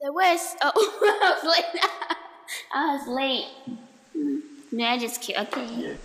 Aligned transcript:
There 0.00 0.12
was. 0.12 0.54
Oh, 0.62 0.72
I 1.02 1.34
was 1.34 1.56
late. 1.56 1.82
I 2.72 2.96
was 2.96 3.08
late. 3.08 3.46
No, 4.72 4.84
I 4.84 4.98
just 4.98 5.20
kid. 5.20 5.36
Okay. 5.38 5.96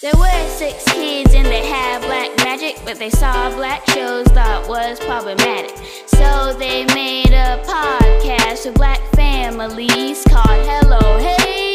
There 0.00 0.12
were 0.14 0.48
six 0.48 0.84
kids 0.92 1.34
and 1.34 1.46
they 1.46 1.66
had 1.66 2.02
black 2.02 2.36
magic, 2.38 2.80
but 2.84 2.98
they 2.98 3.10
saw 3.10 3.50
black 3.56 3.84
shows 3.90 4.26
thought 4.28 4.68
was 4.68 5.00
problematic. 5.00 5.76
So 6.06 6.52
they 6.58 6.84
made 6.94 7.32
a 7.32 7.62
podcast 7.64 8.64
for 8.64 8.72
black 8.72 9.00
families 9.14 10.22
called 10.28 10.66
Hello 10.66 11.18
Hayes. 11.18 11.67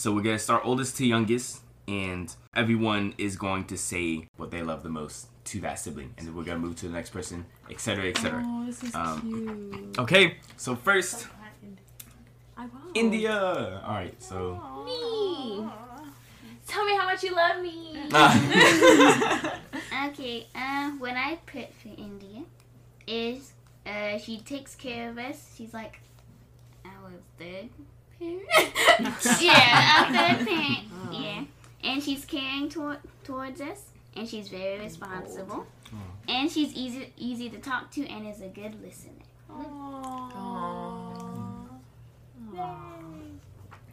So 0.00 0.14
we're 0.14 0.22
gonna 0.22 0.38
start 0.38 0.62
oldest 0.64 0.96
to 0.96 1.06
youngest, 1.06 1.60
and 1.86 2.34
everyone 2.56 3.12
is 3.18 3.36
going 3.36 3.66
to 3.66 3.76
say 3.76 4.28
what 4.38 4.50
they 4.50 4.62
love 4.62 4.82
the 4.82 4.88
most 4.88 5.26
to 5.44 5.60
that 5.60 5.78
sibling, 5.78 6.14
and 6.16 6.26
then 6.26 6.34
we're 6.34 6.44
gonna 6.44 6.58
move 6.58 6.76
to 6.76 6.86
the 6.86 6.94
next 6.94 7.10
person, 7.10 7.44
etc., 7.68 8.08
etc. 8.08 8.42
Oh, 8.42 8.64
this 8.64 8.82
is 8.82 8.94
Um, 8.94 9.20
cute. 9.20 9.98
Okay, 9.98 10.36
so 10.56 10.74
first, 10.74 11.26
Endia. 12.94 13.84
All 13.84 13.90
right, 13.90 14.14
so 14.22 14.54
Me. 14.86 15.68
Tell 16.66 16.86
me 16.86 16.96
how 16.96 17.04
much 17.04 17.22
you 17.22 17.36
love 17.36 17.60
me. 17.60 17.98
Okay, 20.08 20.46
uh, 20.54 20.92
when 20.92 21.14
I 21.14 21.38
put 21.44 21.74
for 21.74 21.88
Endia 21.88 22.44
is 23.06 23.52
uh, 23.84 24.16
she 24.16 24.38
takes 24.38 24.74
care 24.74 25.10
of 25.10 25.18
us. 25.18 25.52
She's 25.58 25.74
like 25.74 26.00
our 26.86 27.12
third 27.38 27.68
parent. 27.78 27.99
yeah, 29.40 29.96
our 29.96 30.12
third 30.12 30.46
parent. 30.46 30.84
Yeah, 31.10 31.42
oh. 31.42 31.46
and 31.82 32.02
she's 32.02 32.24
caring 32.24 32.68
toward 32.68 32.98
towards 33.24 33.60
us, 33.60 33.90
and 34.14 34.28
she's 34.28 34.48
very 34.48 34.78
oh, 34.78 34.82
responsible, 34.82 35.66
oh. 35.92 35.96
and 36.28 36.50
she's 36.50 36.74
easy 36.74 37.12
easy 37.16 37.48
to 37.48 37.58
talk 37.58 37.90
to, 37.92 38.06
and 38.06 38.26
is 38.26 38.42
a 38.42 38.48
good 38.48 38.82
listener. 38.82 39.12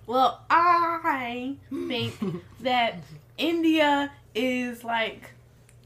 Well, 0.06 0.42
I 0.50 1.56
think 1.88 2.16
that 2.62 2.96
Endia 3.40 4.10
is 4.34 4.84
like 4.84 5.32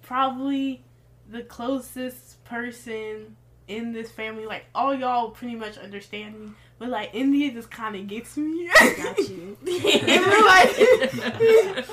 probably 0.04 0.82
the 1.30 1.44
closest 1.44 2.44
person 2.44 3.36
in 3.68 3.94
this 3.94 4.12
family. 4.12 4.46
Like 4.46 4.66
all 4.76 4.94
y'all 4.94 5.30
pretty 5.32 5.56
much 5.56 5.78
understand 5.78 6.40
me, 6.40 6.52
but 6.82 6.90
like 6.90 7.14
Endia 7.14 7.54
just 7.54 7.70
kind 7.70 7.96
of 7.96 8.08
gets 8.08 8.36
me. 8.36 8.68
Got 8.98 9.20
you. 9.20 9.56
real 9.64 10.46
life, 10.46 10.80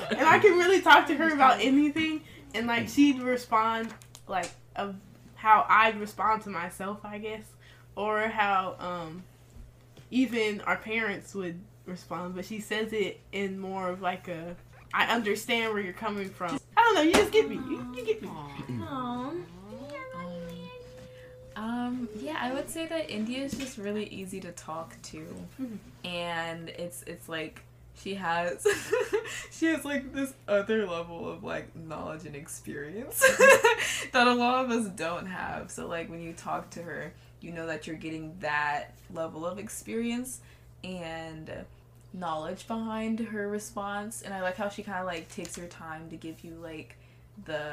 and 0.09 0.27
I 0.27 0.39
can 0.41 0.57
really 0.57 0.81
talk 0.81 1.05
to 1.09 1.15
her 1.15 1.31
about 1.31 1.61
anything, 1.61 2.21
and 2.55 2.65
like 2.65 2.89
she'd 2.89 3.21
respond 3.21 3.93
like 4.27 4.49
of 4.75 4.95
how 5.35 5.63
I'd 5.69 5.99
respond 5.99 6.41
to 6.45 6.49
myself, 6.49 7.01
I 7.03 7.19
guess, 7.19 7.43
or 7.95 8.29
how 8.29 8.77
um 8.79 9.23
even 10.09 10.59
our 10.61 10.77
parents 10.77 11.35
would 11.35 11.59
respond, 11.85 12.33
but 12.33 12.45
she 12.45 12.59
says 12.59 12.91
it 12.91 13.21
in 13.31 13.59
more 13.59 13.89
of 13.89 14.01
like 14.01 14.27
a 14.27 14.55
I 14.91 15.05
understand 15.05 15.71
where 15.71 15.83
you're 15.83 15.93
coming 15.93 16.29
from. 16.29 16.59
I 16.75 16.83
don't 16.83 16.95
know, 16.95 17.01
you 17.03 17.13
just 17.13 17.31
get 17.31 17.47
me. 17.47 17.57
You, 17.57 17.93
you 17.95 18.03
get 18.03 18.23
me. 18.23 18.29
Aw. 18.31 19.33
Um, 21.59 22.07
yeah, 22.17 22.37
I 22.39 22.53
would 22.53 22.69
say 22.69 22.85
that 22.85 23.09
Endia 23.09 23.39
is 23.39 23.51
just 23.51 23.77
really 23.77 24.05
easy 24.05 24.39
to 24.39 24.51
talk 24.53 24.95
to, 25.03 25.25
and 26.05 26.69
it's 26.69 27.03
it's 27.03 27.27
like 27.27 27.63
she 27.95 28.15
has 28.15 28.65
she 29.51 29.65
has 29.65 29.83
like 29.83 30.13
this 30.13 30.33
other 30.47 30.87
level 30.87 31.29
of 31.29 31.43
like 31.43 31.75
knowledge 31.75 32.25
and 32.25 32.33
experience 32.33 33.19
that 34.13 34.25
a 34.25 34.33
lot 34.33 34.63
of 34.63 34.71
us 34.71 34.87
don't 34.91 35.25
have. 35.25 35.69
So 35.69 35.85
like 35.85 36.09
when 36.09 36.21
you 36.21 36.31
talk 36.31 36.69
to 36.71 36.81
her, 36.81 37.11
you 37.41 37.51
know 37.51 37.67
that 37.67 37.87
you're 37.87 37.97
getting 37.97 38.37
that 38.39 38.93
level 39.13 39.45
of 39.45 39.59
experience 39.59 40.39
and 40.81 41.51
knowledge 42.13 42.67
behind 42.67 43.19
her 43.19 43.49
response. 43.49 44.21
And 44.21 44.33
I 44.33 44.41
like 44.41 44.55
how 44.55 44.69
she 44.69 44.81
kind 44.81 44.99
of 44.99 45.07
like 45.07 45.27
takes 45.27 45.57
her 45.57 45.67
time 45.67 46.09
to 46.09 46.15
give 46.15 46.41
you 46.41 46.53
like 46.63 46.95
the 47.45 47.71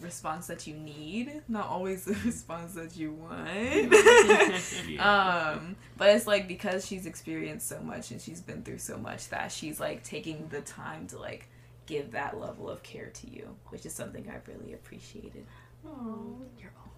response 0.00 0.46
that 0.46 0.66
you 0.66 0.74
need, 0.74 1.42
not 1.48 1.66
always 1.66 2.04
the 2.04 2.14
response 2.24 2.74
that 2.74 2.96
you 2.96 3.12
want. 3.12 3.48
um, 5.00 5.76
but 5.96 6.10
it's 6.10 6.26
like 6.26 6.48
because 6.48 6.86
she's 6.86 7.06
experienced 7.06 7.68
so 7.68 7.80
much 7.80 8.10
and 8.10 8.20
she's 8.20 8.40
been 8.40 8.62
through 8.62 8.78
so 8.78 8.98
much 8.98 9.28
that 9.28 9.52
she's 9.52 9.80
like 9.80 10.02
taking 10.02 10.48
the 10.48 10.60
time 10.62 11.06
to 11.08 11.18
like 11.18 11.48
give 11.86 12.12
that 12.12 12.40
level 12.40 12.68
of 12.68 12.82
care 12.82 13.10
to 13.10 13.30
you, 13.30 13.54
which 13.68 13.86
is 13.86 13.92
something 13.94 14.30
I've 14.34 14.46
really 14.48 14.72
appreciated. 14.72 15.44
You're 15.84 16.72
old. 16.78 16.94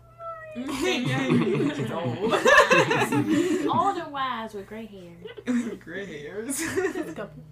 She's 1.76 1.91
old. 1.91 2.32
Old 3.76 3.97
and 3.99 4.12
wise 4.12 4.55
with 4.55 4.66
gray 4.66 4.87
hair. 4.87 5.76
Gray 5.76 6.06
hairs. 6.06 6.59
Just 6.59 7.10
a 7.10 7.12
couple. 7.12 7.43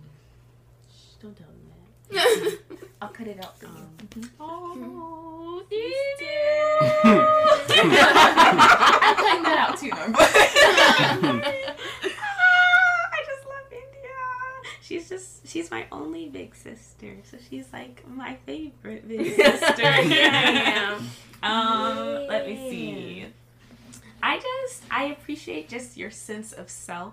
Shh, 0.88 1.16
don't 1.20 1.36
tell 1.36 1.48
them 1.48 1.56
that. 1.63 1.63
I'll 3.00 3.08
cut 3.08 3.26
it 3.26 3.44
out 3.44 3.58
for 3.58 3.66
you. 3.66 4.28
Oh, 4.40 5.62
I'm 7.06 7.18
cutting 9.16 9.42
that 9.42 9.56
out 9.58 9.78
too, 9.78 9.90
no. 9.90 9.96
I 13.12 13.22
just 13.26 13.46
love 13.46 13.70
Endia. 13.70 14.70
She's 14.80 15.08
just 15.08 15.46
she's 15.46 15.70
my 15.70 15.86
only 15.92 16.28
big 16.28 16.54
sister, 16.54 17.16
so 17.24 17.36
she's 17.48 17.66
like 17.72 18.04
my 18.08 18.36
favorite 18.46 19.06
big 19.08 19.34
sister. 19.36 19.82
Am. 19.84 21.08
Um, 21.44 22.26
let 22.26 22.46
me 22.46 22.56
see. 22.70 23.26
I 24.22 24.38
just 24.38 24.82
I 24.90 25.04
appreciate 25.04 25.68
just 25.68 25.98
your 25.98 26.10
sense 26.10 26.52
of 26.54 26.70
self 26.70 27.12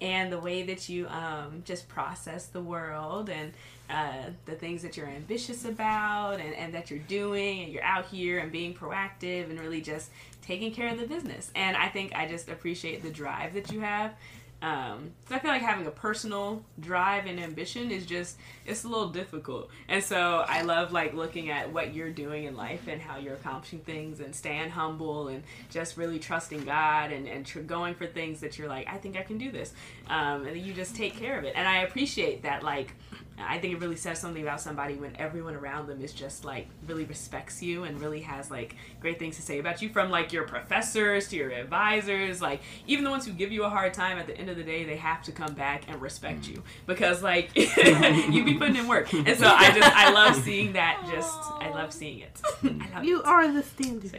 and 0.00 0.32
the 0.32 0.38
way 0.38 0.62
that 0.62 0.88
you 0.88 1.08
um, 1.08 1.62
just 1.64 1.88
process 1.88 2.46
the 2.46 2.60
world 2.60 3.28
and 3.28 3.52
uh, 3.90 4.30
the 4.44 4.54
things 4.54 4.82
that 4.82 4.96
you're 4.96 5.08
ambitious 5.08 5.64
about 5.64 6.40
and, 6.40 6.54
and 6.54 6.74
that 6.74 6.90
you're 6.90 6.98
doing 7.00 7.62
and 7.62 7.72
you're 7.72 7.82
out 7.82 8.06
here 8.06 8.38
and 8.38 8.52
being 8.52 8.74
proactive 8.74 9.50
and 9.50 9.58
really 9.58 9.80
just 9.80 10.10
taking 10.42 10.72
care 10.72 10.88
of 10.88 10.98
the 10.98 11.06
business. 11.06 11.50
And 11.54 11.76
I 11.76 11.88
think 11.88 12.14
I 12.14 12.26
just 12.26 12.48
appreciate 12.48 13.02
the 13.02 13.10
drive 13.10 13.54
that 13.54 13.72
you 13.72 13.80
have. 13.80 14.12
Um, 14.60 15.12
I 15.30 15.38
feel 15.38 15.52
like 15.52 15.62
having 15.62 15.86
a 15.86 15.90
personal 15.92 16.64
drive 16.80 17.26
and 17.26 17.38
ambition 17.38 17.92
is 17.92 18.04
just 18.04 18.38
it's 18.66 18.82
a 18.82 18.88
little 18.88 19.10
difficult, 19.10 19.70
and 19.88 20.02
so 20.02 20.44
I 20.48 20.62
love 20.62 20.92
like 20.92 21.14
looking 21.14 21.48
at 21.50 21.72
what 21.72 21.94
you're 21.94 22.10
doing 22.10 22.44
in 22.44 22.56
life 22.56 22.88
and 22.88 23.00
how 23.00 23.18
you're 23.18 23.34
accomplishing 23.34 23.78
things 23.80 24.18
and 24.18 24.34
staying 24.34 24.70
humble 24.70 25.28
and 25.28 25.44
just 25.70 25.96
really 25.96 26.18
trusting 26.18 26.64
God 26.64 27.12
and 27.12 27.28
and 27.28 27.46
tr- 27.46 27.60
going 27.60 27.94
for 27.94 28.06
things 28.06 28.40
that 28.40 28.58
you're 28.58 28.68
like 28.68 28.88
I 28.88 28.96
think 28.96 29.16
I 29.16 29.22
can 29.22 29.38
do 29.38 29.52
this, 29.52 29.72
um, 30.08 30.44
and 30.44 30.56
you 30.60 30.72
just 30.72 30.96
take 30.96 31.16
care 31.16 31.38
of 31.38 31.44
it, 31.44 31.52
and 31.54 31.68
I 31.68 31.82
appreciate 31.82 32.42
that 32.42 32.64
like 32.64 32.94
I 33.40 33.58
think 33.58 33.74
it 33.74 33.80
really 33.80 33.96
says 33.96 34.18
something 34.18 34.42
about 34.42 34.60
somebody 34.60 34.94
when 34.94 35.16
everyone 35.16 35.54
around 35.54 35.86
them 35.86 36.00
is 36.00 36.12
just 36.12 36.44
like 36.44 36.66
really 36.86 37.04
respects 37.04 37.62
you 37.62 37.84
and 37.84 38.00
really 38.00 38.20
has 38.20 38.50
like 38.50 38.76
great 39.00 39.18
things 39.18 39.36
to 39.36 39.42
say 39.42 39.58
about 39.58 39.80
you 39.82 39.88
from 39.88 40.10
like 40.10 40.32
your 40.32 40.44
professors 40.44 41.28
to 41.28 41.36
your 41.36 41.50
advisors 41.50 42.42
like 42.42 42.60
even 42.86 43.04
the 43.04 43.10
ones 43.10 43.24
who 43.26 43.32
give 43.32 43.52
you 43.52 43.64
a 43.64 43.68
hard 43.68 43.94
time 43.94 44.18
at 44.18 44.26
the 44.26 44.36
end 44.36 44.48
of 44.48 44.56
the 44.56 44.62
day 44.62 44.84
they 44.84 44.96
have 44.96 45.22
to 45.22 45.32
come 45.32 45.54
back 45.54 45.84
and 45.88 46.00
respect 46.00 46.42
mm. 46.42 46.54
you 46.54 46.62
because 46.86 47.22
like 47.22 47.50
you 47.56 48.44
be 48.44 48.54
putting 48.54 48.76
in 48.76 48.88
work 48.88 49.12
and 49.12 49.38
so 49.38 49.46
I 49.46 49.70
just 49.72 49.96
I 49.96 50.12
love 50.12 50.36
seeing 50.44 50.72
that 50.74 51.06
just 51.10 51.36
I 51.60 51.70
love 51.70 51.92
seeing 51.92 52.20
it 52.20 52.40
I 52.62 52.94
love 52.94 53.04
You 53.04 53.20
it. 53.20 53.26
are 53.26 53.52
the 53.52 53.62
standard. 53.62 54.10
So, 54.10 54.18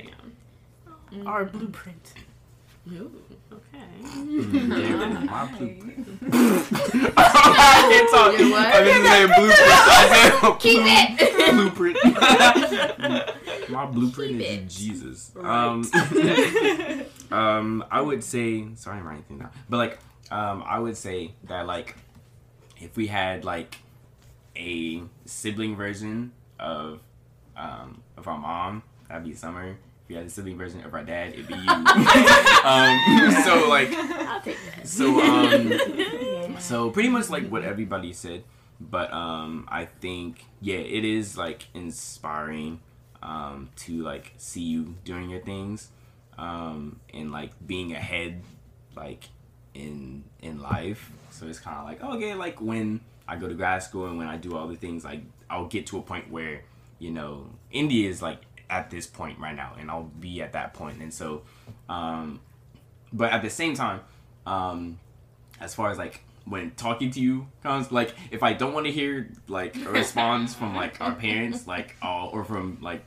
yeah. 1.12 1.24
Our 1.26 1.46
blueprint. 1.46 2.14
Ooh, 2.92 3.12
okay 3.52 3.80
my 4.02 5.46
blueprint. 5.58 6.08
I 7.18 7.88
can't 7.90 8.10
talk. 8.10 8.40
Your 8.40 8.50
what? 8.52 8.68
I 8.68 8.84
didn't 8.84 9.06
say 9.06 9.26
blueprint. 9.36 9.60
I 9.62 10.08
said 10.12 10.60
Keep 10.60 10.84
blue- 11.54 11.70
blueprint. 11.70 11.98
my 13.70 13.86
blueprint 13.86 14.32
Keep 14.32 14.42
is 14.42 14.58
it. 14.58 14.68
Jesus. 14.70 15.32
Um, 15.42 15.84
um, 17.32 17.84
I 17.92 18.02
would 18.02 18.24
say. 18.24 18.68
Sorry, 18.76 18.98
I'm 19.00 19.06
writing 19.08 19.24
things 19.24 19.42
down. 19.42 19.52
But 19.70 19.78
like, 19.78 20.00
um, 20.32 20.64
I 20.66 20.80
would 20.80 20.98
say 20.98 21.34
that 21.46 21.66
like, 21.68 21.96
if 22.78 22.96
we 22.96 23.08
had 23.08 23.44
like 23.46 23.78
a 24.56 25.02
sibling 25.26 25.76
version 25.76 26.32
of 26.60 27.00
um 27.56 28.02
of 28.18 28.28
our 28.28 28.38
mom, 28.38 28.84
that'd 29.08 29.24
be 29.24 29.34
Sommer. 29.34 29.78
If 30.10 30.16
had 30.16 30.26
a 30.26 30.30
sibling 30.30 30.58
version 30.58 30.84
of 30.84 30.94
our 30.96 31.04
dad, 31.04 31.34
it'd 31.34 31.48
be 31.48 31.54
you. 31.54 31.70
um, 31.70 31.86
so 33.44 33.68
like, 33.70 33.94
I'll 33.94 34.42
take 34.42 34.58
that 34.76 34.88
so 34.88 35.22
um, 35.22 36.58
So 36.60 36.90
pretty 36.90 37.10
much 37.10 37.30
like 37.30 37.48
what 37.48 37.64
everybody 37.64 38.12
said, 38.14 38.44
but 38.82 39.14
um, 39.14 39.68
I 39.70 39.86
think 39.86 40.46
yeah, 40.62 40.78
it 40.78 41.06
is 41.06 41.38
like 41.38 41.68
inspiring 41.76 42.80
um, 43.22 43.70
to 43.78 44.02
like 44.02 44.34
see 44.38 44.64
you 44.64 44.96
doing 45.04 45.30
your 45.30 45.42
things 45.42 45.90
um, 46.40 47.00
and 47.14 47.32
like 47.32 47.52
being 47.68 47.94
ahead 47.94 48.42
like 48.96 49.26
in 49.76 50.24
in 50.42 50.60
life. 50.60 51.12
So 51.30 51.46
it's 51.46 51.60
kind 51.60 51.78
of 51.78 51.86
like 51.86 52.02
okay, 52.16 52.34
like 52.34 52.60
when 52.60 53.02
I 53.28 53.36
go 53.36 53.48
to 53.48 53.54
grad 53.54 53.84
school 53.84 54.08
and 54.08 54.18
when 54.18 54.28
I 54.28 54.38
do 54.38 54.58
all 54.58 54.68
the 54.68 54.76
things, 54.76 55.04
like 55.04 55.22
I'll 55.52 55.68
get 55.68 55.86
to 55.88 56.00
a 56.00 56.02
point 56.02 56.32
where 56.32 56.64
you 56.98 57.12
know 57.12 57.46
Endia 57.72 58.10
is 58.10 58.24
like 58.24 58.40
at 58.70 58.90
this 58.90 59.08
point 59.08 59.40
right 59.40 59.56
now, 59.56 59.76
and 59.80 59.90
I'll 59.90 60.12
be 60.20 60.42
at 60.42 60.54
that 60.54 60.74
point, 60.74 61.02
and 61.02 61.14
so. 61.14 61.44
Um, 61.88 62.40
but 63.12 63.32
at 63.32 63.42
the 63.42 63.50
same 63.50 63.74
time, 63.74 64.02
um, 64.46 65.00
as 65.60 65.74
far 65.74 65.90
as 65.90 65.98
like 65.98 66.22
when 66.46 66.72
talking 66.72 67.12
to 67.12 67.20
you 67.20 67.48
comes, 67.64 67.92
like 67.92 68.14
if 68.32 68.44
I 68.44 68.54
don't 68.54 68.74
want 68.74 68.86
to 68.86 68.92
hear 68.92 69.30
like 69.48 69.76
a 69.76 69.90
response 69.90 70.56
from 70.56 70.76
like 70.76 71.00
our 71.02 71.14
parents, 71.14 71.68
like 71.68 71.96
I'll, 72.02 72.30
or 72.30 72.44
from 72.44 72.80
like 72.82 73.04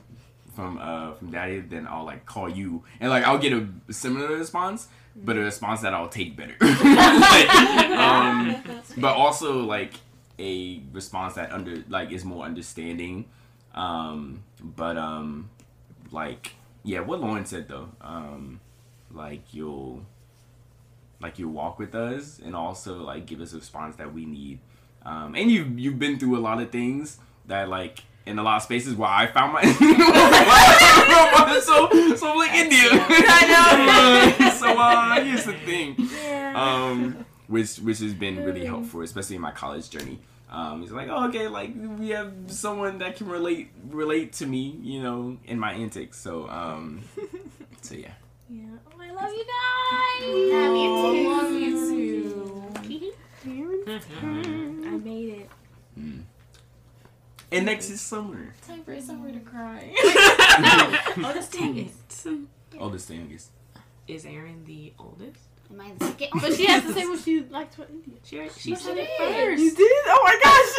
from 0.55 0.77
uh 0.77 1.13
from 1.15 1.31
daddy, 1.31 1.59
then 1.59 1.87
I'll 1.87 2.05
like 2.05 2.25
call 2.25 2.49
you 2.49 2.83
and 2.99 3.09
like 3.09 3.23
I'll 3.23 3.39
get 3.39 3.53
a 3.53 3.67
similar 3.91 4.35
response, 4.35 4.87
but 5.15 5.37
a 5.37 5.41
response 5.41 5.81
that 5.81 5.93
I'll 5.93 6.09
take 6.09 6.35
better. 6.35 6.55
Like, 6.61 7.49
um, 7.49 8.63
but 8.97 9.15
also 9.15 9.59
like 9.61 9.93
a 10.39 10.81
response 10.91 11.35
that 11.35 11.51
under 11.51 11.83
like 11.89 12.11
is 12.11 12.23
more 12.23 12.45
understanding. 12.45 13.25
Um, 13.73 14.43
but 14.61 14.97
um, 14.97 15.49
like 16.13 16.53
yeah, 16.83 16.99
what 16.99 17.19
Lauren 17.19 17.45
said 17.45 17.67
though, 17.67 17.89
um, 18.01 18.59
like 19.11 19.53
you'll 19.53 20.05
like 21.21 21.39
you 21.39 21.49
walk 21.49 21.79
with 21.79 21.95
us 21.95 22.39
and 22.43 22.55
also 22.55 23.01
like 23.01 23.25
give 23.25 23.41
us 23.41 23.53
a 23.53 23.57
response 23.57 23.95
that 23.95 24.13
we 24.13 24.25
need. 24.25 24.59
Um, 25.05 25.35
and 25.35 25.49
you've 25.49 25.79
you've 25.79 25.99
been 25.99 26.19
through 26.19 26.37
a 26.37 26.39
lot 26.39 26.61
of 26.61 26.71
things 26.71 27.17
that 27.47 27.67
like 27.69 28.03
in 28.25 28.39
a 28.39 28.43
lot 28.43 28.57
of 28.57 28.63
spaces 28.63 28.95
where 28.95 29.09
I 29.09 29.27
found 29.27 29.53
my 29.53 29.63
so 31.61 31.89
so 32.15 32.31
I'm 32.31 32.37
like 32.37 32.51
Endia. 32.51 32.89
I 33.09 34.37
know. 34.39 34.49
so 34.59 34.77
uh, 34.77 35.21
here's 35.23 35.45
the 35.45 35.53
thing. 35.53 36.09
Um, 36.55 37.25
which 37.47 37.77
which 37.77 37.99
has 37.99 38.13
been 38.13 38.43
really 38.43 38.65
helpful, 38.65 39.01
especially 39.01 39.37
in 39.37 39.41
my 39.41 39.51
college 39.51 39.89
journey. 39.89 40.19
Um, 40.53 40.81
he's 40.81 40.91
like, 40.91 41.09
oh, 41.09 41.27
okay, 41.29 41.47
like 41.47 41.71
we 41.75 42.09
have 42.09 42.31
someone 42.47 42.99
that 42.99 43.15
can 43.15 43.27
relate 43.27 43.71
relate 43.89 44.33
to 44.33 44.45
me, 44.45 44.77
you 44.83 45.01
know, 45.01 45.37
in 45.45 45.57
my 45.59 45.73
antics. 45.73 46.19
So 46.19 46.47
um, 46.47 47.01
so 47.81 47.95
yeah. 47.95 48.11
Yeah. 48.49 48.65
Oh, 48.87 49.01
I 49.01 49.11
love 49.11 49.31
you 49.31 49.45
guys. 49.49 50.53
Love 50.53 50.75
you 50.75 50.89
too. 51.11 52.63
Love 52.85 52.91
you 52.91 53.13
too. 53.43 54.83
I 54.85 54.97
made 54.97 55.29
it. 55.29 55.49
And 57.51 57.65
next 57.65 57.89
is 57.89 58.01
Sommer. 58.01 58.53
Time 58.67 58.83
for 58.83 58.99
somewhere 59.01 59.31
to 59.31 59.39
cry. 59.39 59.93
That's 61.17 61.49
dang 61.49 61.77
it. 61.77 61.91
Oldest 62.79 63.07
to 63.07 63.15
youngest. 63.15 63.49
Is 64.07 64.25
Erin 64.25 64.63
the 64.65 64.93
oldest? 64.99 65.52
Am 65.73 65.81
I 65.81 65.91
the 65.97 66.05
second? 66.05 66.29
But 66.39 66.53
she 66.53 66.65
has 66.67 66.83
to 66.83 66.93
say 66.93 67.05
what 67.07 67.19
she 67.19 67.41
likes 67.41 67.75
about 67.75 67.91
Endia. 67.91 68.13
She, 68.23 68.47
she 68.59 68.69
She 68.69 68.75
said 68.75 68.95
did. 68.95 69.07
it 69.09 69.17
first. 69.17 69.63
You 69.63 69.71
did? 69.75 70.03
Oh 70.07 70.21
my 70.23 70.39
gosh! 70.43 70.69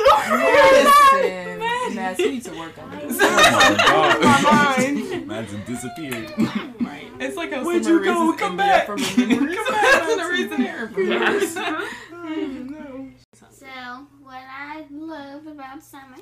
Listen, 1.18 1.94
Matt, 1.96 2.18
you 2.18 2.30
need 2.30 2.44
to 2.44 2.58
work 2.58 2.78
on 2.78 2.90
this. 2.90 3.18
Oh 3.20 4.18
my 4.22 4.76
mind. 4.78 5.26
Man's 5.26 5.52
disappeared. 5.66 6.32
Right. 6.80 7.06
It's 7.20 7.36
like 7.36 7.52
a 7.52 7.62
Where'd 7.64 7.84
Sommer 7.84 7.98
you 7.98 8.04
go? 8.04 8.32
Come 8.38 8.56
back. 8.56 8.86
from 8.86 8.98
her 9.02 9.26
memories. 9.26 9.56
Come 9.56 9.66
back. 9.74 9.82
That's 9.82 10.16
the 10.16 10.28
reason 10.30 10.62
Aaron 10.62 10.94
from 10.94 11.06
hers. 11.10 11.54
no. 11.56 13.08
So 13.50 14.06
what 14.22 14.42
I 14.48 14.84
love 14.90 15.46
about 15.46 15.82
Sommer 15.82 16.18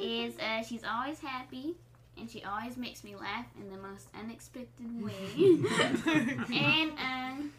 is 0.00 0.34
uh, 0.38 0.62
she's 0.62 0.82
always 0.84 1.18
happy 1.20 1.74
and 2.18 2.30
she 2.30 2.42
always 2.44 2.76
makes 2.76 3.02
me 3.04 3.14
laugh 3.16 3.46
in 3.60 3.70
the 3.70 3.78
most 3.78 4.08
unexpected 4.18 5.02
way. 5.02 5.14
and 6.54 6.92
um, 6.98 7.52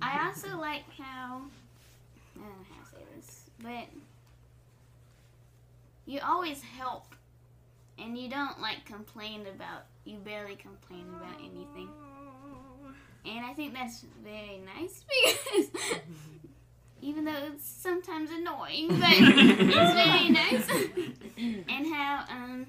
I 0.00 0.26
also 0.26 0.58
like 0.58 0.84
how 0.98 1.42
I 2.36 2.38
don't 2.38 2.46
know 2.46 2.66
how 2.70 2.84
to 2.84 2.90
say 2.90 3.02
this, 3.16 3.40
but 3.62 3.86
you 6.06 6.20
always 6.24 6.62
help 6.62 7.14
and 7.98 8.18
you 8.18 8.28
don't 8.28 8.60
like 8.60 8.84
complain 8.84 9.42
about 9.42 9.84
you 10.04 10.18
barely 10.18 10.56
complain 10.56 11.06
about 11.16 11.38
anything. 11.38 11.88
And 13.26 13.44
I 13.46 13.54
think 13.54 13.72
that's 13.72 14.04
very 14.22 14.60
nice 14.76 15.02
because 15.24 15.70
even 17.00 17.24
though 17.24 17.32
it's 17.52 17.66
sometimes 17.66 18.30
annoying, 18.30 18.88
but 18.88 19.10
it's 19.10 19.94
very 19.94 20.28
nice. 20.30 20.68
and 21.68 21.86
how 21.92 22.24
um 22.28 22.66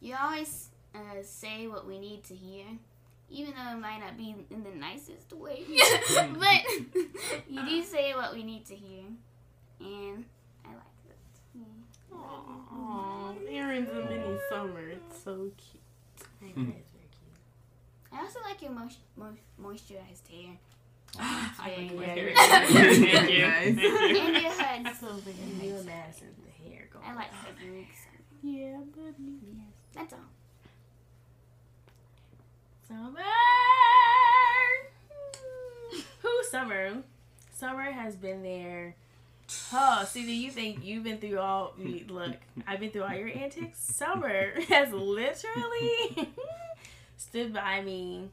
you 0.00 0.14
always 0.20 0.68
uh, 0.94 1.22
say 1.22 1.66
what 1.66 1.86
we 1.86 1.98
need 1.98 2.24
to 2.24 2.34
hear, 2.34 2.64
even 3.30 3.54
though 3.54 3.76
it 3.76 3.80
might 3.80 4.00
not 4.00 4.16
be 4.16 4.34
in 4.50 4.62
the 4.62 4.70
nicest 4.70 5.32
way, 5.32 5.64
but 6.16 6.62
you 7.48 7.66
do 7.66 7.82
say 7.82 8.14
what 8.14 8.34
we 8.34 8.42
need 8.42 8.66
to 8.66 8.74
hear, 8.74 9.04
and 9.80 10.24
I 10.64 10.68
like 10.68 10.98
that. 11.08 11.16
Yeah. 11.54 12.16
Aw, 12.16 13.34
Aaron's 13.48 13.90
a 13.90 14.04
mini 14.08 14.38
Sommer. 14.48 14.88
It's 14.90 15.22
so 15.22 15.50
cute. 15.56 15.82
I 16.42 16.46
know 16.60 16.72
it's 16.78 16.92
very 16.92 17.08
cute. 17.10 18.12
I 18.12 18.20
also 18.20 18.40
like 18.44 18.62
your 18.62 18.70
moist, 18.72 18.98
moist, 19.16 19.40
moisturized 19.60 20.28
hair. 20.28 20.56
I 21.16 21.52
like 21.58 21.94
my 21.94 22.06
nice. 22.06 22.16
hair. 22.16 22.34
Thank 22.36 23.30
you. 23.30 23.44
and 23.44 23.78
your 23.78 24.50
hoods. 24.50 25.00
So 25.00 25.14
big. 25.24 25.34
And 25.42 25.62
you 25.62 25.76
imagine 25.76 26.34
the 26.44 26.68
hair 26.68 26.88
going. 26.92 27.04
I 27.06 27.14
like 27.14 27.32
hugs. 27.32 27.58
Yeah, 28.42 28.78
buddy. 28.94 29.38
That's 29.94 30.12
all. 30.12 30.18
Sommer. 32.86 33.20
Who 36.22 36.42
Sommer? 36.50 37.02
Sommer 37.54 37.90
has 37.92 38.16
been 38.16 38.42
there. 38.42 38.96
Oh, 39.76 40.04
see, 40.08 40.24
do 40.24 40.32
you 40.32 40.50
think 40.50 40.84
you've 40.84 41.04
been 41.04 41.18
through 41.18 41.38
all? 41.38 41.74
Look, 41.78 42.36
I've 42.66 42.80
been 42.80 42.90
through 42.90 43.02
all 43.02 43.14
your 43.14 43.28
antics. 43.28 43.78
Sommer 43.78 44.60
has 44.68 44.92
literally 44.92 46.32
stood 47.16 47.52
by 47.52 47.80
me 47.82 48.30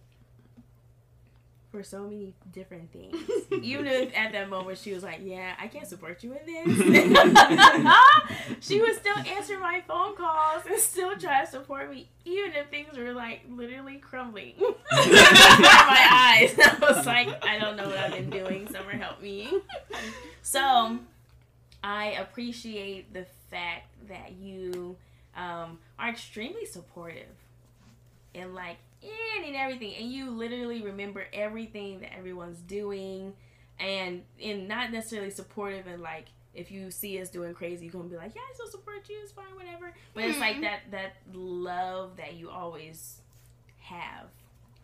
for 1.72 1.84
so 1.84 2.04
many 2.04 2.34
different 2.52 2.92
things. 2.92 3.16
Even 3.64 3.88
if 3.88 4.16
at 4.16 4.34
that 4.34 4.50
moment 4.50 4.78
she 4.78 4.94
was 4.94 5.04
like, 5.04 5.20
"Yeah, 5.24 5.54
I 5.58 5.68
can't 5.68 5.88
support 5.88 6.24
you 6.24 6.34
in 6.34 6.46
this," 6.46 6.78
she 8.68 8.82
would 8.82 8.96
still 8.96 9.18
answer 9.18 9.58
my 9.60 9.82
phone 9.88 10.16
calls 10.16 10.63
and 10.70 10.78
still 10.80 11.18
try 11.18 11.46
to 11.46 11.50
support 11.50 11.90
me, 11.90 12.10
even 12.25 12.51
if 12.54 12.68
things 12.70 12.98
were 12.98 13.13
like 13.13 13.42
literally 13.50 13.98
crumbling 13.98 14.54
my 14.92 16.08
eyes. 16.12 16.58
I 16.60 16.78
was 16.82 17.06
like, 17.06 17.44
"I 17.46 17.58
don't 17.58 17.78
know 17.78 17.88
what 17.88 17.98
I've 17.98 18.12
been 18.12 18.30
doing. 18.30 18.68
Sommer, 18.68 18.92
help 18.92 19.22
me." 19.22 19.50
So, 20.42 21.00
I 21.84 22.08
appreciate 22.20 23.13
the 23.13 23.25
fact 23.50 23.88
that 24.10 24.34
you 24.34 24.98
um, 25.36 25.80
are 25.98 26.10
extremely 26.10 26.66
supportive 26.66 27.28
and 28.36 28.54
like 28.56 28.78
in 29.02 29.46
and 29.46 29.56
everything 29.56 29.94
and 29.96 30.12
you 30.12 30.30
literally 30.30 30.82
remember 30.82 31.26
everything 31.34 32.00
that 32.02 32.16
everyone's 32.18 32.60
doing 32.62 33.34
and 33.80 34.24
and 34.44 34.68
not 34.68 34.92
necessarily 34.92 35.32
supportive 35.32 35.88
and 35.88 36.02
like 36.02 36.26
if 36.54 36.70
you 36.72 36.92
see 36.92 37.20
us 37.22 37.30
doing 37.30 37.54
crazy 37.54 37.86
you're 37.86 37.92
gonna 37.94 38.04
be 38.06 38.16
like 38.16 38.34
yeah 38.36 38.42
i 38.50 38.54
still 38.54 38.68
support 38.68 39.08
you 39.10 39.18
it's 39.24 39.32
fine 39.32 39.56
whatever 39.56 39.92
but 40.14 40.24
it's 40.24 40.40
like 40.40 40.58
Mhm. 40.58 40.62
that 40.62 40.80
that 40.92 41.14
love 41.34 42.18
that 42.18 42.36
you 42.36 42.50
always 42.50 43.22
have 43.80 44.28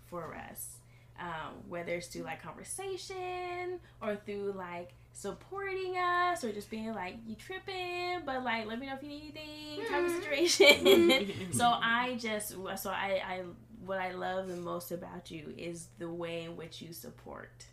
for 0.09 0.35
us 0.49 0.77
um, 1.19 1.53
whether 1.67 1.93
it's 1.95 2.07
through 2.07 2.23
like 2.23 2.41
conversation 2.41 3.79
or 4.01 4.15
through 4.15 4.53
like 4.57 4.93
supporting 5.19 5.95
us 5.97 6.43
or 6.43 6.51
just 6.51 6.69
being 6.69 6.93
like 6.93 7.15
you 7.25 7.33
tripping 7.35 8.19
but 8.23 8.43
like 8.43 8.67
let 8.67 8.79
me 8.79 8.85
know 8.85 8.93
if 8.93 9.01
you 9.01 9.09
need 9.09 9.33
anything 9.35 9.85
type 9.89 10.05
of 10.05 10.11
Mhm. 10.11 10.21
situation. 10.21 11.27
So 11.51 11.65
i 11.65 12.15
just 12.19 12.49
so 12.51 12.89
I, 12.91 13.21
I 13.25 13.41
what 13.85 13.97
i 13.99 14.11
love 14.11 14.47
the 14.47 14.55
most 14.57 14.91
about 14.91 15.31
you 15.31 15.53
is 15.57 15.87
the 15.97 16.07
way 16.09 16.43
in 16.43 16.55
which 16.55 16.81
you 16.83 16.93
support 16.93 17.65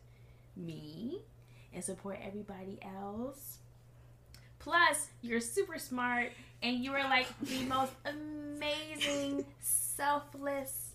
me 0.56 1.18
and 1.74 1.84
support 1.84 2.18
everybody 2.24 2.78
else. 2.82 3.58
Plus 4.58 5.08
you're 5.20 5.40
super 5.40 5.78
smart 5.78 6.30
and 6.62 6.78
you 6.82 6.92
are 6.92 7.02
like 7.04 7.26
the 7.42 7.62
most 7.64 7.92
amazing 8.06 9.44
selfless 9.60 10.92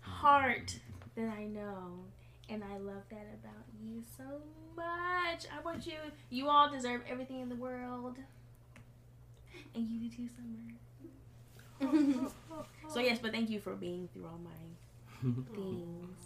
heart 0.00 0.78
that 1.16 1.28
i 1.38 1.44
know 1.44 2.04
and 2.52 2.62
I 2.62 2.76
love 2.76 3.02
that 3.08 3.26
about 3.40 3.64
you 3.82 4.02
so 4.16 4.24
much. 4.76 5.46
I 5.50 5.60
want 5.64 5.86
you, 5.86 5.94
you 6.28 6.48
all 6.48 6.70
deserve 6.70 7.00
everything 7.08 7.40
in 7.40 7.48
the 7.48 7.56
world. 7.56 8.18
And 9.74 9.88
you 9.88 10.08
do 10.08 10.16
too, 10.16 10.28
Sommer. 10.36 10.58
So, 12.88 13.00
yes, 13.00 13.18
but 13.20 13.32
thank 13.32 13.48
you 13.48 13.58
for 13.58 13.74
being 13.74 14.08
through 14.12 14.26
all 14.26 14.38
my 14.44 14.50
things. 15.54 16.18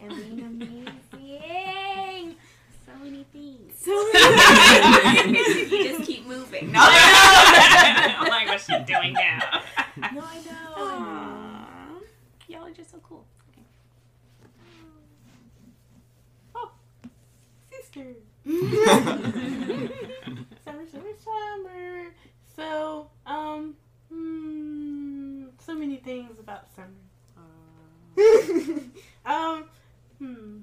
And 0.00 0.10
being 0.16 0.40
amazing. 0.46 2.36
So 2.86 2.92
many 3.04 3.24
things. 3.30 3.74
So 3.78 3.90
many. 4.12 5.34
things. 5.44 5.70
you 5.70 5.84
just 5.84 6.04
keep 6.04 6.26
moving. 6.26 6.72
No, 6.72 6.78
I'm 6.82 8.28
like, 8.28 8.48
what's 8.48 8.64
she 8.64 8.78
doing 8.84 9.12
now? 9.12 9.62
No, 9.96 10.22
I 10.24 10.38
know. 10.38 10.74
Aww. 10.76 12.02
Y'all 12.48 12.64
are 12.64 12.70
just 12.70 12.90
so 12.92 12.98
cool. 13.02 13.26
Okay. 13.50 13.62
Sister. 17.88 18.14
Sommer, 20.64 20.86
Sommer, 20.90 21.12
Sommer. 21.24 22.14
So, 22.54 23.10
um, 23.26 23.74
hmm, 24.10 25.44
so 25.58 25.74
many 25.74 25.96
things 25.96 26.38
about 26.38 26.66
Sommer. 26.74 26.88
um, 29.24 29.64
hmm. 30.18 30.58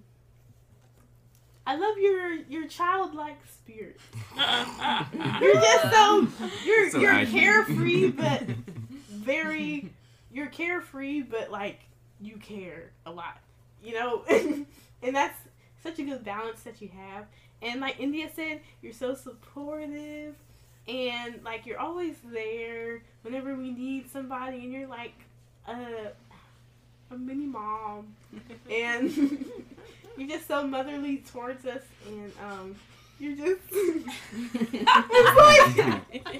I 1.67 1.75
love 1.77 1.97
your 1.97 2.33
your 2.49 2.67
childlike 2.67 3.39
spirit. 3.47 3.99
You're 4.37 5.53
just 5.55 5.91
so 5.91 6.27
you're 6.65 6.89
So 6.91 6.99
you're 6.99 7.11
accurate. 7.11 7.31
carefree, 7.31 8.11
but 8.11 8.43
very 9.09 9.89
you're 10.31 10.47
carefree, 10.47 11.23
but 11.23 11.49
like 11.49 11.79
you 12.21 12.37
care 12.37 12.91
a 13.05 13.11
lot, 13.11 13.39
you 13.83 13.93
know, 13.93 14.23
and 14.29 15.15
that's 15.15 15.39
such 15.85 15.99
a 15.99 16.03
good 16.03 16.23
balance 16.23 16.63
that 16.63 16.81
you 16.81 16.89
have. 16.89 17.25
And 17.61 17.79
like 17.79 17.99
Endia 17.99 18.33
said, 18.33 18.61
you're 18.81 18.93
so 18.93 19.13
supportive, 19.13 20.35
and 20.87 21.39
like 21.43 21.65
you're 21.65 21.79
always 21.79 22.15
there 22.31 23.03
whenever 23.21 23.55
we 23.55 23.71
need 23.71 24.09
somebody, 24.11 24.57
and 24.57 24.73
you're 24.73 24.87
like 24.87 25.13
a 25.67 26.11
a 27.11 27.17
mini 27.17 27.45
mom, 27.45 28.15
and 28.71 29.11
you're 30.17 30.27
just 30.27 30.47
so 30.47 30.65
motherly 30.67 31.17
towards 31.31 31.65
us, 31.65 31.81
and 32.07 32.31
um. 32.43 32.75
You're 33.17 33.37
just, 33.37 33.61
it's 33.71 35.37
like, 35.37 36.35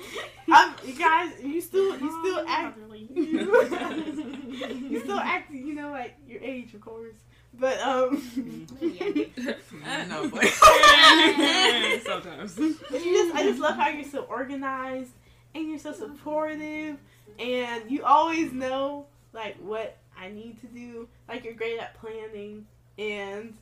um, 0.53 0.75
you 0.85 0.93
guys, 0.99 1.31
you 1.41 1.61
still, 1.61 1.97
you 1.97 2.21
still 2.21 2.45
act, 2.45 2.77
you 3.15 4.99
still 5.01 5.19
act, 5.19 5.53
you 5.53 5.73
know, 5.73 5.91
like 5.91 6.17
your 6.27 6.41
age, 6.41 6.73
of 6.73 6.81
course. 6.81 7.15
But 7.59 7.79
um, 7.79 8.67
no, 8.81 10.29
but 10.29 10.43
sometimes. 12.05 12.55
but 12.55 13.05
you 13.05 13.13
just, 13.13 13.35
I 13.35 13.43
just 13.43 13.59
love 13.59 13.75
how 13.75 13.89
you're 13.89 14.03
so 14.03 14.23
organized 14.23 15.11
and 15.53 15.69
you're 15.69 15.79
so 15.79 15.93
supportive, 15.93 16.97
and 17.39 17.89
you 17.89 18.03
always 18.03 18.51
know 18.51 19.05
like 19.31 19.55
what 19.57 19.97
I 20.19 20.29
need 20.29 20.59
to 20.61 20.67
do. 20.67 21.07
Like 21.29 21.45
you're 21.45 21.53
great 21.53 21.79
at 21.79 21.95
planning, 21.99 22.65
and 22.97 23.53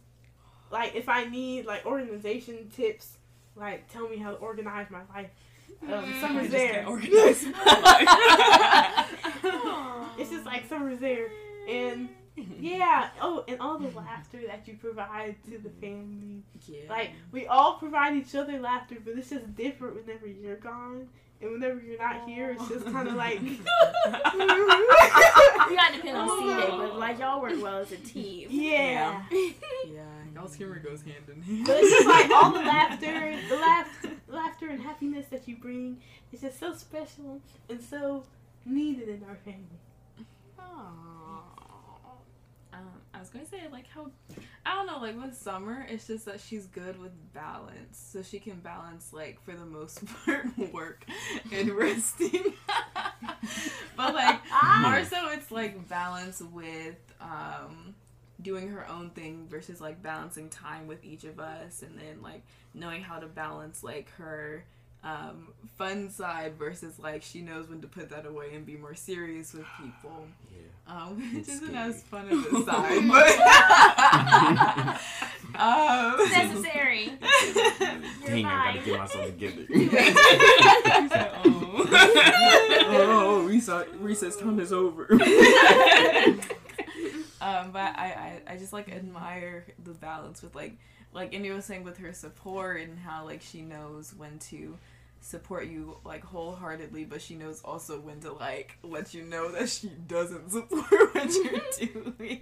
like 0.71 0.95
if 0.95 1.07
I 1.07 1.25
need 1.25 1.65
like 1.65 1.85
organization 1.85 2.71
tips, 2.75 3.17
like 3.55 3.91
tell 3.91 4.09
me 4.09 4.17
how 4.17 4.31
to 4.31 4.37
organize 4.37 4.87
my 4.89 5.01
life. 5.13 5.29
Um, 5.83 6.05
I 6.05 6.21
Sommer's 6.21 6.43
just 6.43 6.51
there. 6.51 6.73
can't 6.73 6.87
organize 6.87 7.45
it's 10.17 10.29
just 10.31 10.45
like 10.45 10.67
Sommer's 10.69 10.99
there, 10.99 11.27
and 11.67 12.09
yeah. 12.59 13.09
Oh, 13.21 13.43
and 13.47 13.59
all 13.59 13.77
the 13.77 13.89
laughter 13.95 14.39
that 14.47 14.67
you 14.67 14.75
provide 14.75 15.35
to 15.45 15.57
the 15.57 15.69
family. 15.69 16.43
yeah. 16.67 16.89
Like 16.89 17.11
we 17.31 17.47
all 17.47 17.73
provide 17.75 18.15
each 18.15 18.33
other 18.35 18.59
laughter, 18.59 18.97
but 19.03 19.17
it's 19.17 19.29
just 19.29 19.55
different 19.55 19.95
whenever 19.95 20.27
you're 20.27 20.55
gone 20.57 21.07
and 21.41 21.51
whenever 21.51 21.79
you're 21.79 21.99
not 21.99 22.27
here. 22.27 22.51
It's 22.51 22.67
just 22.69 22.85
kind 22.85 23.07
of 23.07 23.15
like. 23.15 23.39
You 25.69 25.77
gotta 25.77 25.95
depend 25.95 26.17
on 26.17 26.39
C 26.39 26.45
day, 26.47 26.67
but 26.69 26.99
like 26.99 27.19
y'all 27.19 27.41
work 27.41 27.59
well 27.61 27.77
as 27.79 27.91
a 27.91 27.97
team. 27.97 28.47
yeah. 28.51 29.23
yeah, 29.31 30.03
y'all's 30.35 30.53
humor 30.55 30.77
goes 30.77 31.01
hand 31.01 31.23
in 31.33 31.41
hand. 31.41 31.65
But 31.65 31.77
it's 31.79 31.89
just 31.89 32.07
like 32.07 32.29
all 32.29 32.51
the 32.51 32.59
laughter, 32.65 33.37
the 33.49 33.55
laugh, 33.55 34.05
laughter 34.27 34.69
and 34.69 34.81
happiness 34.81 35.25
that 35.31 35.47
you 35.47 35.55
bring 35.55 35.99
is 36.31 36.41
just 36.41 36.59
so 36.59 36.73
special 36.75 37.39
and 37.69 37.81
so 37.81 38.23
needed 38.65 39.07
in 39.09 39.23
our 39.27 39.37
family. 39.37 39.79
Um, 40.59 41.22
I 43.23 43.25
was 43.25 43.29
gonna 43.29 43.45
say 43.45 43.69
like 43.71 43.87
how 43.87 44.11
I 44.65 44.75
don't 44.75 44.85
know 44.85 44.97
like 44.97 45.15
with 45.15 45.37
Sommer 45.37 45.87
it's 45.89 46.07
just 46.07 46.25
that 46.25 46.41
she's 46.41 46.65
good 46.65 46.99
with 46.99 47.13
balance 47.33 47.97
so 48.11 48.21
she 48.21 48.37
can 48.37 48.59
balance 48.59 49.13
like 49.13 49.41
for 49.45 49.53
the 49.53 49.65
most 49.65 50.03
part 50.25 50.45
work 50.73 51.05
and 51.49 51.69
resting. 51.77 52.53
But 53.95 54.13
like 54.13 54.41
more 54.81 55.05
so 55.05 55.29
it's 55.29 55.51
like 55.51 55.87
balance 55.87 56.41
with 56.41 56.97
um 57.21 57.95
doing 58.41 58.69
her 58.71 58.85
own 58.89 59.11
thing 59.11 59.47
versus 59.49 59.79
like 59.79 60.03
balancing 60.03 60.49
time 60.49 60.85
with 60.87 61.05
each 61.05 61.23
of 61.23 61.39
us 61.39 61.81
and 61.81 61.97
then 61.97 62.21
like 62.21 62.41
knowing 62.73 63.01
how 63.01 63.19
to 63.19 63.27
balance 63.27 63.83
like 63.83 64.09
her 64.17 64.65
um, 65.03 65.49
fun 65.77 66.09
side 66.09 66.57
versus 66.57 66.97
like 66.99 67.23
she 67.23 67.41
knows 67.41 67.69
when 67.69 67.81
to 67.81 67.87
put 67.87 68.09
that 68.09 68.25
away 68.25 68.53
and 68.53 68.65
be 68.65 68.75
more 68.75 68.95
serious 68.95 69.53
with 69.53 69.65
people 69.81 70.27
um, 70.87 71.15
which 71.33 71.47
It's 71.47 71.49
isn't 71.49 71.69
scary. 71.69 71.89
as 71.89 72.03
fun 72.03 72.27
as 72.29 72.45
a 72.45 72.65
side, 72.65 73.07
but 73.09 73.29
um, 75.59 76.17
Necessary. 76.29 77.11
Dang, 78.25 78.45
I 78.45 78.73
gotta 78.75 78.85
get 78.85 78.99
myself 78.99 79.25
together. 79.27 79.65
oh. 81.45 81.85
oh, 82.89 83.43
recess, 83.47 83.87
recess 83.99 84.35
time 84.35 84.59
is 84.59 84.73
over. 84.73 85.07
um, 87.41 87.71
but 87.71 87.95
I, 87.97 88.41
I, 88.47 88.53
I 88.53 88.57
just 88.57 88.73
like 88.73 88.89
admire 88.91 89.65
the 89.83 89.91
balance 89.91 90.41
with 90.41 90.55
like 90.55 90.73
like 91.13 91.31
Endia 91.33 91.53
was 91.55 91.65
saying 91.65 91.83
with 91.83 91.97
her 91.97 92.13
support 92.13 92.81
and 92.81 92.97
how 92.97 93.25
like 93.25 93.41
she 93.41 93.61
knows 93.61 94.13
when 94.17 94.39
to 94.39 94.77
support 95.23 95.67
you 95.67 95.97
like 96.03 96.23
wholeheartedly, 96.23 97.05
but 97.05 97.21
she 97.21 97.35
knows 97.35 97.61
also 97.63 97.99
when 97.99 98.19
to 98.19 98.33
like 98.33 98.77
let 98.83 99.13
you 99.13 99.23
know 99.23 99.51
that 99.51 99.69
she 99.69 99.89
doesn't 100.07 100.51
support 100.51 101.15
what 101.15 101.33
you're 101.33 102.03
doing. 102.13 102.41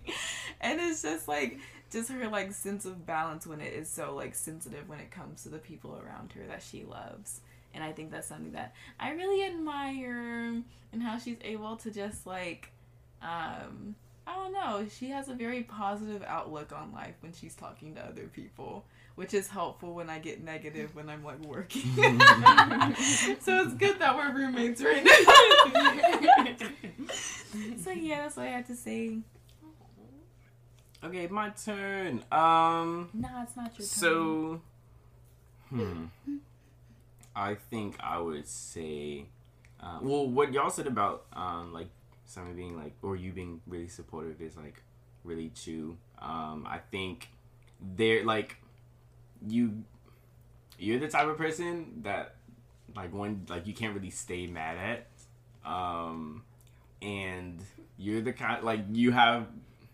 And 0.59 0.81
it's 0.81 1.03
just 1.03 1.27
like 1.27 1.59
just 1.91 2.09
her 2.09 2.27
like 2.27 2.51
sense 2.53 2.85
of 2.85 3.05
balance 3.05 3.45
when 3.45 3.61
it 3.61 3.73
is 3.73 3.89
so 3.89 4.15
like 4.15 4.35
sensitive 4.35 4.89
when 4.89 4.99
it 4.99 5.11
comes 5.11 5.43
to 5.43 5.49
the 5.49 5.59
people 5.59 6.01
around 6.03 6.33
her 6.33 6.45
that 6.47 6.63
she 6.63 6.83
loves. 6.83 7.41
And 7.73 7.83
I 7.83 7.91
think 7.91 8.11
that's 8.11 8.27
something 8.27 8.53
that 8.53 8.73
I 8.99 9.11
really 9.11 9.45
admire 9.45 10.61
and 10.91 11.03
how 11.03 11.17
she's 11.19 11.37
able 11.43 11.77
to 11.77 11.91
just 11.91 12.25
like 12.25 12.71
um 13.21 13.95
I 14.25 14.35
don't 14.35 14.53
know, 14.53 14.85
she 14.89 15.09
has 15.09 15.29
a 15.29 15.33
very 15.33 15.63
positive 15.63 16.23
outlook 16.25 16.71
on 16.71 16.93
life 16.93 17.15
when 17.21 17.33
she's 17.33 17.55
talking 17.55 17.95
to 17.95 18.05
other 18.05 18.27
people, 18.27 18.85
which 19.21 19.35
is 19.35 19.47
helpful 19.47 19.93
when 19.93 20.09
I 20.09 20.17
get 20.17 20.43
negative 20.43 20.95
when 20.95 21.07
I'm 21.07 21.23
like 21.23 21.39
working. 21.45 21.83
so 23.39 23.61
it's 23.61 23.75
good 23.75 23.99
that 23.99 24.15
we're 24.15 24.33
roommates 24.33 24.81
right 24.81 25.03
now. 25.03 25.11
so 27.83 27.91
yeah, 27.91 28.23
that's 28.23 28.35
what 28.35 28.47
I 28.47 28.49
had 28.49 28.65
to 28.65 28.75
say. 28.75 29.19
okay, 31.03 31.27
my 31.27 31.49
turn. 31.49 32.23
Um, 32.31 33.09
Nah, 33.13 33.43
it's 33.43 33.55
not 33.55 33.65
your 33.77 33.77
turn. 33.77 33.85
so, 33.85 34.61
hmm, 35.69 36.05
I 37.35 37.53
think 37.53 37.97
I 37.99 38.19
would 38.19 38.47
say, 38.47 39.27
uh, 39.79 39.99
well, 40.01 40.27
what 40.27 40.51
y'all 40.51 40.71
said 40.71 40.87
about 40.87 41.25
um, 41.33 41.73
like 41.73 41.89
Sommer 42.25 42.53
being 42.53 42.75
like, 42.75 42.95
or 43.03 43.15
you 43.15 43.33
being 43.33 43.61
really 43.67 43.87
supportive 43.87 44.41
is 44.41 44.57
like 44.57 44.81
really 45.23 45.51
true. 45.53 45.95
Um, 46.19 46.65
I 46.67 46.79
think 46.89 47.29
they're 47.79 48.25
like, 48.25 48.57
you, 49.47 49.83
you're 50.77 50.99
the 50.99 51.07
type 51.07 51.27
of 51.27 51.37
person 51.37 52.01
that 52.03 52.35
like 52.95 53.13
one 53.13 53.45
like 53.49 53.67
you 53.67 53.73
can't 53.73 53.93
really 53.95 54.09
stay 54.09 54.47
mad 54.47 54.77
at, 55.65 55.69
um, 55.69 56.43
and 57.01 57.63
you're 57.97 58.21
the 58.21 58.33
kind 58.33 58.63
like 58.63 58.81
you 58.91 59.11
have, 59.11 59.47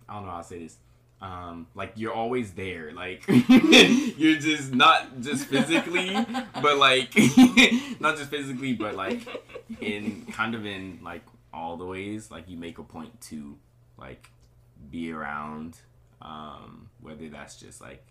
I 0.08 0.16
don't 0.16 0.26
know 0.26 0.32
how 0.32 0.38
to 0.38 0.44
say 0.44 0.60
this 0.60 0.78
um 1.22 1.66
like 1.74 1.94
you're 1.96 2.14
always 2.14 2.52
there 2.52 2.92
like 2.94 3.24
you're 4.18 4.38
just 4.38 4.72
not 4.74 5.20
just 5.20 5.46
physically 5.46 6.14
but 6.62 6.78
like 6.78 7.12
not 8.00 8.16
just 8.18 8.30
physically 8.30 8.74
but 8.74 8.96
like 8.96 9.22
in 9.82 10.26
kind 10.32 10.54
of 10.54 10.66
in 10.66 11.00
like 11.02 11.24
all 11.52 11.76
the 11.76 11.86
ways 11.86 12.30
like 12.30 12.48
you 12.48 12.56
make 12.56 12.78
a 12.78 12.84
point 12.84 13.20
to 13.20 13.58
like 13.98 14.30
be 14.92 15.12
around 15.12 15.78
um 16.22 16.88
whether 17.02 17.28
that's 17.30 17.60
just 17.60 17.82
like 17.82 18.06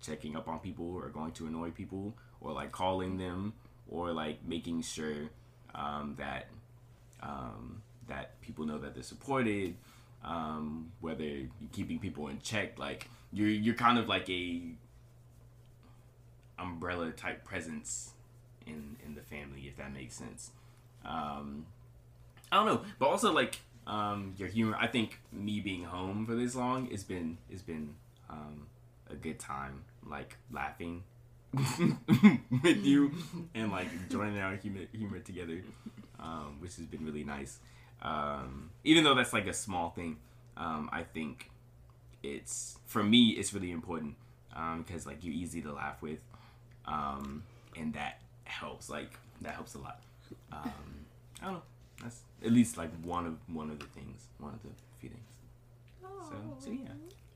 checking 0.00 0.36
up 0.36 0.48
on 0.48 0.58
people 0.58 0.94
or 0.94 1.08
going 1.08 1.32
to 1.32 1.46
annoy 1.46 1.70
people 1.70 2.14
or 2.40 2.52
like 2.52 2.72
calling 2.72 3.16
them 3.16 3.52
or 3.88 4.12
like 4.12 4.38
making 4.46 4.82
sure 4.82 5.30
um 5.74 6.14
that 6.18 6.48
um 7.22 7.82
that 8.08 8.40
people 8.40 8.64
know 8.64 8.78
that 8.78 8.94
they're 8.94 9.02
supported 9.02 9.74
um, 10.26 10.92
whether 11.00 11.24
you're 11.24 11.48
keeping 11.72 11.98
people 11.98 12.28
in 12.28 12.40
check, 12.40 12.78
like 12.78 13.08
you're 13.32 13.48
you're 13.48 13.74
kind 13.74 13.98
of 13.98 14.08
like 14.08 14.28
a 14.28 14.62
umbrella 16.58 17.10
type 17.12 17.44
presence 17.44 18.12
in 18.66 18.96
in 19.04 19.14
the 19.14 19.22
family, 19.22 19.62
if 19.68 19.76
that 19.76 19.92
makes 19.92 20.14
sense. 20.14 20.50
Um, 21.04 21.66
I 22.50 22.56
don't 22.56 22.66
know, 22.66 22.84
but 22.98 23.06
also 23.06 23.32
like 23.32 23.60
um, 23.86 24.34
your 24.36 24.48
humor. 24.48 24.76
I 24.78 24.88
think 24.88 25.20
me 25.32 25.60
being 25.60 25.84
home 25.84 26.26
for 26.26 26.34
this 26.34 26.56
long 26.56 26.90
has 26.90 27.04
been 27.04 27.38
has 27.50 27.62
been 27.62 27.94
um, 28.28 28.66
a 29.10 29.14
good 29.14 29.38
time, 29.38 29.84
like 30.08 30.36
laughing 30.50 31.04
with 32.62 32.84
you 32.84 33.12
and 33.54 33.70
like 33.72 33.88
joining 34.08 34.38
our 34.38 34.56
humor, 34.56 34.82
humor 34.92 35.18
together, 35.20 35.62
um, 36.20 36.56
which 36.60 36.76
has 36.76 36.86
been 36.86 37.04
really 37.04 37.24
nice. 37.24 37.58
Um, 38.02 38.70
even 38.84 39.04
though 39.04 39.14
that's 39.14 39.32
like 39.32 39.46
a 39.46 39.52
small 39.54 39.90
thing, 39.90 40.16
um, 40.56 40.88
I 40.92 41.02
think 41.02 41.50
it's 42.22 42.78
for 42.86 43.02
me 43.02 43.30
it's 43.30 43.52
really 43.54 43.70
important 43.70 44.16
because 44.78 45.06
like 45.06 45.18
you're 45.22 45.34
easy 45.34 45.62
to 45.62 45.72
laugh 45.72 46.02
with, 46.02 46.20
um, 46.86 47.42
and 47.76 47.94
that 47.94 48.20
helps. 48.44 48.90
Like 48.90 49.18
that 49.42 49.54
helps 49.54 49.74
a 49.74 49.78
lot. 49.78 50.00
Um, 50.52 51.06
I 51.40 51.44
don't 51.46 51.54
know. 51.54 51.62
That's 52.02 52.20
at 52.44 52.52
least 52.52 52.76
like 52.76 52.90
one 53.02 53.26
of 53.26 53.36
one 53.54 53.70
of 53.70 53.78
the 53.78 53.86
things, 53.86 54.26
one 54.38 54.54
of 54.54 54.62
the 54.62 54.68
few 55.00 55.10
things. 55.10 55.22
So, 56.28 56.34
so 56.58 56.70
yeah. 56.70 56.88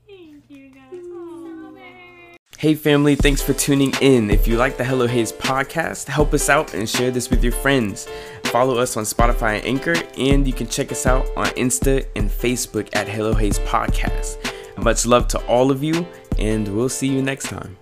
Thank 0.07 0.43
you 0.49 0.69
guys. 0.69 0.81
Hey 2.57 2.75
family, 2.75 3.15
thanks 3.15 3.41
for 3.41 3.53
tuning 3.53 3.91
in. 4.01 4.29
If 4.29 4.47
you 4.47 4.55
like 4.55 4.77
the 4.77 4.83
Hello 4.83 5.07
Hayes 5.07 5.31
podcast, 5.31 6.07
help 6.07 6.31
us 6.33 6.47
out 6.47 6.75
and 6.75 6.87
share 6.87 7.09
this 7.09 7.31
with 7.31 7.43
your 7.43 7.53
friends. 7.53 8.07
Follow 8.45 8.77
us 8.77 8.97
on 8.97 9.03
Spotify 9.03 9.57
and 9.57 9.65
Anchor, 9.65 9.95
and 10.15 10.45
you 10.45 10.53
can 10.53 10.67
check 10.67 10.91
us 10.91 11.07
out 11.07 11.25
on 11.35 11.47
Insta 11.47 12.05
and 12.15 12.29
Facebook 12.29 12.89
at 12.93 13.07
Hello 13.07 13.33
Hayes 13.33 13.57
Podcast. 13.59 14.37
Much 14.77 15.07
love 15.07 15.27
to 15.29 15.39
all 15.47 15.71
of 15.71 15.83
you, 15.83 16.05
and 16.37 16.67
we'll 16.67 16.89
see 16.89 17.07
you 17.07 17.23
next 17.23 17.47
time. 17.47 17.77